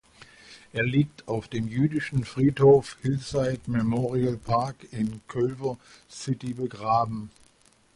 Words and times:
Er 0.73 0.81
liegt 0.83 1.27
auf 1.27 1.47
dem 1.47 1.67
jüdischen 1.67 2.23
Friedhof 2.25 2.97
Hillside 3.03 3.61
Memorial 3.67 4.35
Park 4.35 4.87
in 4.91 5.21
Culver 5.27 5.77
City 6.09 6.55
begraben. 6.55 7.29